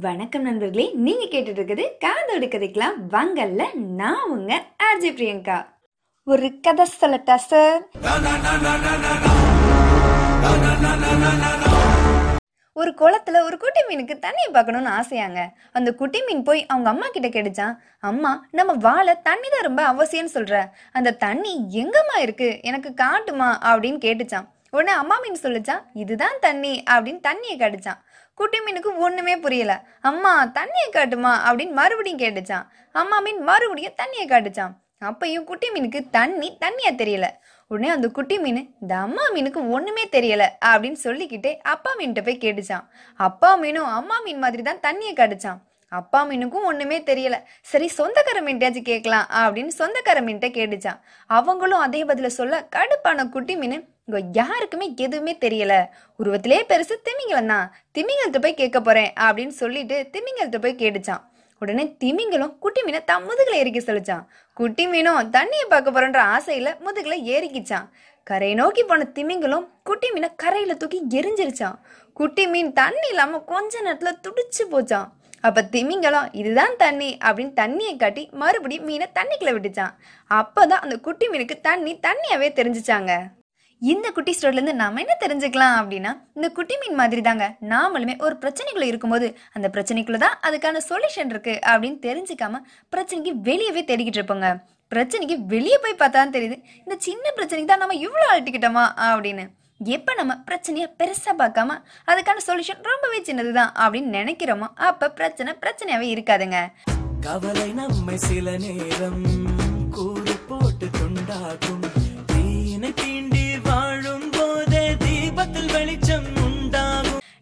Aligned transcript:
வணக்கம் 0.00 0.42
நண்பர்களே 0.42 0.92
நீங்க 0.94 1.24
கேட்டுட்டு 1.24 1.60
இருக்குது 1.60 1.84
காதோடு 1.98 2.46
கதைக்கலாம். 2.46 2.96
வங்கல்ல 3.10 3.74
நான் 3.74 4.30
உங்க 4.30 4.64
ஆர்ஜே 4.84 5.04
பிரியங்கா. 5.04 5.66
ஒரு 6.24 6.60
கதை 6.60 6.86
சொல்லட்டா 7.00 7.34
சார்? 7.34 7.88
ஒரு 12.72 12.90
குளத்துல 12.90 13.42
ஒரு 13.42 13.58
குட்டி 13.58 13.80
மீனுக்கு 13.88 14.16
தண்ணியை 14.18 14.52
பார்க்கணும்னு 14.52 14.90
ஆசையாங்க. 14.90 15.46
அந்த 15.72 15.94
குட்டி 15.94 16.22
மீன் 16.22 16.42
போய் 16.42 16.66
அவங்க 16.66 16.88
அம்மா 16.88 17.06
கிட்ட 17.08 17.28
கேட்டுச்சான் 17.28 17.76
அம்மா 18.00 18.46
நம்ம 18.50 18.72
வாழை 18.72 19.14
தண்ணி 19.22 19.48
தான் 19.48 19.66
ரொம்ப 19.68 19.82
அவசியம்னு 19.92 20.34
சொல்ற. 20.34 20.64
அந்த 20.92 21.12
தண்ணி 21.12 21.66
எங்கம்மா 21.72 22.18
இருக்கு? 22.20 22.58
எனக்கு 22.62 22.94
காட்டுமா? 22.94 23.58
அப்படின்னு 23.62 23.98
கேட்டுச்சான் 24.06 24.54
உடனே 24.70 24.92
அம்மா 24.92 25.16
மீன் 25.22 25.42
சொல்லிச்சான் 25.42 25.82
இதுதான் 25.94 26.38
தண்ணி 26.40 26.82
அப்படின்னு 26.90 27.20
தண்ணியை 27.28 27.56
காட்டுச்சான். 27.58 28.00
குட்டி 28.34 28.58
மீனுக்கு 28.58 28.96
ஒன்றுமே 28.96 29.36
புரியல. 29.36 29.84
அம்மா 30.00 30.46
தண்ணியை 30.46 30.88
காட்டுமா 30.92 31.32
அப்படின்னு 31.48 31.70
மறுபடியும் 31.70 32.18
கேட்டுச்சான். 32.18 32.66
அம்மா 32.92 33.18
மீன் 33.20 33.40
மறுபடியும் 33.40 33.98
தண்ணியை 34.02 34.26
காட்டுச்சான். 34.28 34.74
அப்பையும் 35.04 35.44
குட்டி 35.44 35.68
மீனுக்கு 35.70 36.10
தண்ணி 36.10 36.58
தண்ணியா 36.64 36.90
தெரியல. 37.02 37.26
உடனே 37.66 37.88
அந்த 37.88 38.08
குட்டி 38.08 38.38
மீன் 38.38 38.74
இந்த 38.80 38.94
அம்மா 38.96 39.22
மீனுக்கு 39.34 39.68
ஒண்ணுமே 39.68 40.08
தெரியல 40.12 40.44
அப்படின்னு 40.64 40.98
சொல்லிக்கிட்டே 41.04 41.58
அப்பா 41.58 41.94
மீன்கிட்ட 41.98 42.24
போய் 42.24 42.42
கேட்டுச்சான். 42.44 42.84
அப்பா 43.16 43.58
மீனும் 43.58 43.90
அம்மா 43.98 44.20
மீன் 44.24 44.38
மாதிரி 44.38 44.62
தான் 44.62 44.84
தண்ணியை 44.86 45.14
காட்டுச்சான். 45.16 45.58
அப்பா 45.88 46.26
மீனுக்கும் 46.28 46.64
ஒண்ணுமே 46.64 47.00
தெரியல. 47.00 47.36
சரி 47.62 47.90
சொந்தக்கார 47.98 48.38
மீன்ட்டையாச்சும் 48.46 48.90
கேட்கலாம் 48.92 49.26
அப்படின்னு 49.42 49.72
சொந்தக்கார 49.78 50.20
மீன்கிட்ட 50.28 50.48
கேட்டுச்சான். 50.58 50.98
அவங்களும் 51.26 51.78
அதே 51.78 52.04
பதில 52.04 52.26
சொல்ல 52.26 52.68
கடுப்பான 52.76 53.28
குட்டி 53.28 53.56
மீன் 53.56 53.95
இங்கே 54.08 54.20
யாருக்குமே 54.38 54.86
எதுவுமே 55.04 55.32
தெரியல. 55.44 55.74
உருவத்திலே 56.20 56.58
பெருசு 56.70 56.94
திமிங்கலம் 57.06 57.50
தான் 57.52 57.70
திமிங்கலத்தை 57.96 58.40
போய் 58.44 58.60
கேட்க 58.60 58.78
போகிறேன் 58.80 59.10
அப்படின்னு 59.26 59.54
சொல்லிட்டு 59.62 59.96
திமிங்கலத்தை 60.14 60.58
போய் 60.64 60.80
கேட்டுச்சான். 60.82 61.22
உடனே 61.62 61.84
திமிங்கலம் 62.02 62.52
குட்டி 62.64 62.80
மீனை 62.86 63.00
தம் 63.10 63.24
முதுகில் 63.28 63.58
ஏறிக்க 63.60 63.80
சொல்லிச்சான். 63.86 64.24
குட்டி 64.58 64.84
மீனும் 64.92 65.30
தண்ணியை 65.36 65.64
பார்க்க 65.72 65.94
போகிறோன்ற 65.94 66.20
ஆசையில் 66.34 66.70
முதுகில் 66.86 67.24
ஏறிக்கிச்சான். 67.34 67.86
கரையை 68.30 68.54
நோக்கி 68.60 68.82
போன 68.90 69.06
திமிங்கலம் 69.16 69.66
குட்டி 69.88 70.08
மீனை 70.14 70.28
கரையில் 70.42 70.80
தூக்கி 70.82 71.00
எரிஞ்சிருச்சான். 71.20 71.78
குட்டி 72.20 72.44
மீன் 72.52 72.70
தண்ணி 72.80 73.08
இல்லாமல் 73.14 73.44
கொஞ்ச 73.52 73.80
நேரத்தில் 73.86 74.20
துடிச்சு 74.26 74.66
போச்சான். 74.74 75.08
அப்போ 75.46 75.62
திமிங்கலம் 75.74 76.28
இதுதான் 76.40 76.76
தண்ணி 76.84 77.10
அப்படின்னு 77.26 77.54
தண்ணியை 77.62 77.94
காட்டி 78.04 78.22
மறுபடியும் 78.42 78.86
மீனை 78.90 79.08
தண்ணிக்குள்ளே 79.18 79.54
விட்டுச்சான். 79.56 79.96
அப்போ 80.30 80.62
தான் 80.72 80.84
அந்த 80.86 80.98
குட்டி 81.08 81.28
மீனுக்கு 81.32 81.58
தண்ணி 81.68 81.94
தண்ணியாகவே 82.06 82.50
தெரிஞ்சுச்சாங்க. 82.60 83.12
இந்த 83.82 84.06
குட்டி 84.16 84.32
ஸ்டோரிலேருந்து 84.36 84.74
நாம் 84.80 85.00
என்ன 85.02 85.14
தெரிஞ்சுக்கலாம் 85.22 85.74
அப்படின்னா 85.80 86.12
இந்த 86.36 86.48
குட்டி 86.56 86.74
மீன் 86.82 86.96
மாதிரி 87.00 87.22
தாங்க 87.26 87.46
நாமளுமே 87.72 88.14
ஒரு 88.26 88.34
பிரச்சனைக்குள்ளே 88.42 88.88
இருக்கும்போது 88.92 89.26
அந்த 89.56 89.66
பிரச்சனைக்குள்ளே 89.74 90.20
தான் 90.22 90.36
அதுக்கான 90.46 90.80
சொல்யூஷன் 90.88 91.32
இருக்குது 91.34 91.60
அப்படின்னு 91.72 91.98
தெரிஞ்சுக்காம 92.06 92.60
பிரச்சனைக்கு 92.94 93.32
வெளியவே 93.48 93.82
தேடிக்கிட்டு 93.90 94.20
இருப்போங்க. 94.20 94.48
பிரச்சனைக்கு 94.92 95.36
வெளியே 95.52 95.78
போய் 95.84 96.00
பார்த்தா 96.00 96.18
தான் 96.18 96.34
தெரியுது 96.36 96.56
இந்த 96.84 96.96
சின்ன 97.06 97.32
பிரச்சனைக்கு 97.38 97.70
தான் 97.72 97.82
நம்ம 97.84 97.98
இவ்வளோ 98.06 98.26
அழட்டிக்கிட்டோமா 98.32 98.84
அப்படின்னு. 99.10 99.44
எப்போ 99.94 100.12
நம்ம 100.20 100.36
பிரச்சனையை 100.48 100.88
பெருசாக 101.00 101.34
பார்க்காம 101.42 101.78
அதுக்கான 102.10 102.44
சொல்யூஷன் 102.48 102.82
ரொம்பவே 102.90 103.20
சின்னதுதான் 103.28 103.72
அப்படின்னு 103.82 104.16
நினைக்கிறோமோ 104.18 104.68
அப்போ 104.88 105.08
பிரச்சனை 105.20 105.54
பிரச்சனையாகவே 105.64 106.08
இருக்காதுங்க. 106.14 106.60
கவலை 107.26 107.68
நம்மை 107.80 108.16
சில 108.28 108.56
நேரம் 108.64 109.24
கூறு 109.96 110.34
போட்டு 110.48 110.88
கொண்டாகும். 110.98 111.85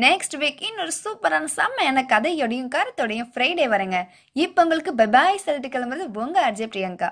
நெக்ஸ்ட் 0.00 0.34
வீக் 0.38 0.62
இன்னொரு 0.68 0.90
சூப்பரான 1.04 1.44
செம்மையான 1.44 2.02
கதையோடையும் 2.08 2.72
கருத்தோடையும் 2.74 3.30
ஃப்ரைடே 3.34 3.66
வரேங்க. 3.74 3.98
இப்போ 4.32 4.62
உங்களுக்கு 4.62 4.94
பபாய் 4.94 5.44
சொல்லிட்டு 5.44 5.78
கிளம்புறது 5.78 6.04
உங்க 6.12 6.50
அர்ஜய் 6.50 6.70
பிரியங்கா. 6.74 7.08